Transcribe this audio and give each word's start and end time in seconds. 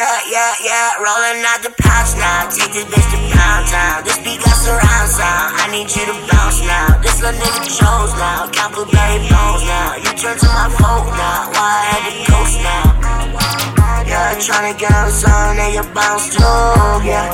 Yeah, 0.00 0.18
yeah, 0.28 0.52
yeah, 0.66 0.98
rolling 0.98 1.46
out 1.46 1.62
the 1.62 1.70
pouch 1.70 2.18
now. 2.18 2.50
Take 2.50 2.74
this 2.74 2.82
bitch 2.82 3.08
to 3.14 3.18
pound 3.30 3.68
town. 3.68 4.02
This 4.02 4.18
beat 4.26 4.42
got 4.42 4.58
surround 4.58 5.06
sound. 5.08 5.54
I 5.54 5.70
need 5.70 5.86
you 5.86 6.02
to 6.10 6.16
bounce 6.34 6.58
now. 6.66 6.98
This 6.98 7.22
little 7.22 7.38
nigga 7.38 7.62
chose 7.62 8.10
now. 8.18 8.50
Got 8.50 8.74
blueberry 8.74 9.22
bones 9.30 9.62
now. 9.62 9.94
You 9.94 10.10
turn 10.18 10.34
to 10.34 10.46
my 10.50 10.66
phone 10.82 11.06
now. 11.14 11.46
Why 11.54 11.70
I 11.78 11.94
had 11.94 12.10
to 12.10 12.26
coast 12.26 12.58
now? 12.58 12.90
Yeah, 14.02 14.34
tryna 14.34 14.76
get 14.76 14.90
on 14.90 15.12
some, 15.12 15.62
and 15.62 15.74
you 15.78 15.86
bounce 15.94 16.26
too. 16.34 17.06
Yeah. 17.06 17.30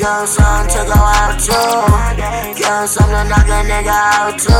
Him 0.00 0.24
something 0.24 0.80
to 0.80 0.88
go 0.88 0.96
out 0.96 1.36
to. 1.36 2.17
Something 2.88 3.20
to 3.20 3.28
knock 3.28 3.44
that 3.52 3.68
nigga 3.68 3.92
out 3.92 4.40
to. 4.48 4.56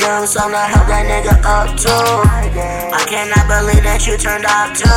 Give 0.00 0.08
him 0.08 0.24
something 0.24 0.56
to 0.56 0.64
help 0.64 0.88
that 0.88 1.04
nigga 1.04 1.36
up 1.44 1.76
too. 1.76 1.92
I 1.92 3.04
cannot 3.04 3.44
believe 3.44 3.84
that 3.84 4.00
you 4.08 4.16
turned 4.16 4.48
out 4.48 4.72
too. 4.72 4.88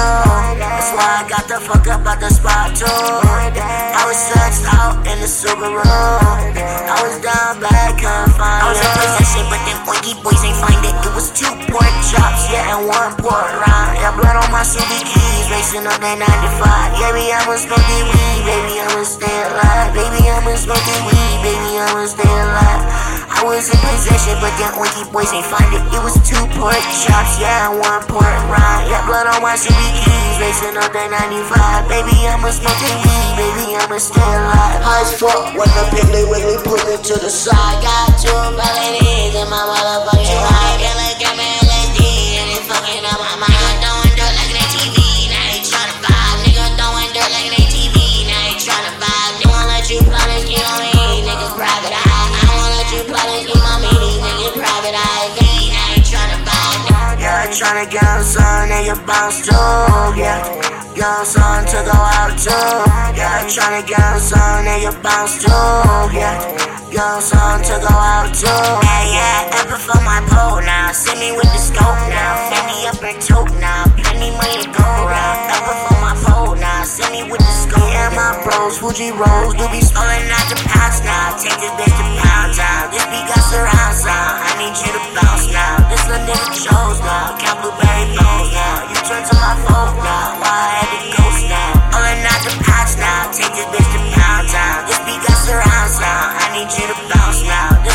That's 0.56 0.96
why 0.96 1.12
I 1.20 1.28
got 1.28 1.52
the 1.52 1.60
fuck 1.60 1.84
up 1.92 2.08
out 2.08 2.24
the 2.24 2.32
spot 2.32 2.72
too. 2.72 2.88
I 2.88 4.08
was 4.08 4.16
touched 4.32 4.64
out 4.64 5.04
in 5.12 5.20
the 5.20 5.28
Subaru. 5.28 5.84
I 5.84 7.04
was 7.04 7.20
down 7.20 7.60
bad, 7.60 8.00
couldn't 8.00 8.32
find 8.40 8.80
yeah, 12.82 12.90
and 12.90 12.90
one 12.90 13.14
pork 13.22 13.52
round. 13.68 13.98
Yeah, 13.98 14.16
blood 14.18 14.38
on 14.38 14.50
my 14.52 14.64
Subi 14.66 15.02
keys, 15.06 15.46
racing 15.50 15.86
up 15.86 16.00
that 16.02 16.18
95. 16.18 16.98
Yeah, 16.98 17.12
baby, 17.14 17.30
I'ma 17.34 17.56
smoke 17.58 17.86
weed, 17.86 18.42
baby, 18.46 18.74
I'ma 18.82 19.04
stay 19.06 19.38
alive. 19.46 19.94
Baby, 19.94 20.22
I'ma 20.30 20.54
smoke 20.58 20.82
the 20.82 20.96
weed, 21.06 21.38
baby, 21.46 21.72
I'ma 21.78 22.06
stay 22.10 22.30
alive. 22.30 22.82
I 23.32 23.46
was 23.46 23.66
in 23.70 23.78
possession, 23.82 24.38
but 24.38 24.54
them 24.62 24.78
oinky 24.78 25.06
boys 25.10 25.34
ain't 25.34 25.46
find 25.46 25.70
it. 25.74 25.82
It 25.90 26.02
was 26.02 26.14
two 26.26 26.42
pork 26.58 26.78
chops, 27.06 27.42
yeah, 27.42 27.70
one 27.70 28.02
pork 28.06 28.38
rind. 28.50 28.90
Got 28.90 29.06
blood 29.10 29.28
on 29.34 29.42
my 29.42 29.58
Subi 29.58 29.90
keys, 29.98 30.36
racing 30.42 30.78
up 30.78 30.94
that 30.94 31.10
95. 31.10 31.90
Baby, 31.90 32.16
I'ma 32.30 32.50
smoke 32.54 32.78
the 32.78 32.92
weed, 33.02 33.32
baby, 33.38 33.66
I'ma 33.78 33.98
stay 33.98 34.22
alive. 34.22 34.82
High 34.82 35.06
as 35.06 35.14
fuck 35.18 35.54
when 35.58 35.70
the 35.74 35.84
Piggly 35.94 36.24
Wiggly 36.30 36.58
put 36.66 36.82
it 36.90 37.02
to 37.10 37.16
the 37.18 37.30
side. 37.30 37.82
Got 37.82 38.18
two 38.22 38.41
tryna 57.72 57.90
get 57.90 58.04
on 58.04 58.24
some 58.24 58.72
and 58.72 58.86
you 58.86 58.96
bounce 59.08 59.48
too, 59.48 59.56
yeah. 60.20 60.44
Get 60.94 61.08
on 61.08 61.26
some 61.26 61.64
to 61.72 61.80
go 61.88 61.96
out 61.96 62.36
too, 62.36 62.52
yeah. 63.16 63.48
Tryna 63.48 63.88
get 63.88 64.04
on 64.12 64.20
some 64.20 64.68
and 64.68 64.84
you 64.84 64.92
bounce 65.00 65.40
too, 65.40 65.48
yeah. 66.12 66.36
Get 66.92 67.00
on 67.00 67.22
some 67.22 67.64
to 67.64 67.76
go 67.80 67.96
out 67.96 68.28
too, 68.36 68.52
yeah, 68.84 69.16
yeah. 69.16 69.64
Ever 69.64 69.80
for 69.80 70.02
my 70.04 70.20
pole 70.28 70.60
now, 70.60 70.92
send 70.92 71.20
me 71.22 71.32
with 71.32 71.48
the 71.48 71.60
scope 71.60 71.96
now. 72.12 72.52
Fanny 72.52 72.88
up 72.92 73.00
and 73.04 73.22
tote 73.24 73.56
now, 73.64 73.88
plenty 73.96 74.36
money 74.36 74.64
to 74.64 74.68
go 74.68 74.84
around. 74.84 75.38
Ever 75.56 75.76
for 75.88 75.96
my 76.04 76.16
pole 76.28 76.56
now, 76.60 76.84
send 76.84 77.16
me 77.16 77.24
with 77.32 77.40
the 77.40 77.56
scope. 77.56 77.88
Yeah, 77.88 78.12
my 78.12 78.44
bros, 78.44 78.80
Fuji 78.80 79.16
Rose, 79.16 79.56
do 79.56 79.64
be 79.72 79.80
stolen 79.80 80.28
out 80.28 80.48
the 80.52 80.60
past 80.68 81.01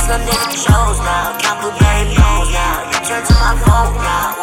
chose 0.06 0.98
now. 1.00 1.36
Got 1.42 1.60
blueberry 1.60 2.06
bones 2.14 2.50
now. 2.52 2.90
You 2.92 2.98
turn 3.06 3.26
to 3.26 3.34
my 3.34 3.58
phone 3.66 3.94
now. 3.96 4.35